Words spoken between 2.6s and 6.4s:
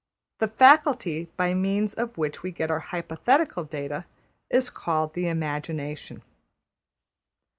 our hypothetical data is called the Imagination.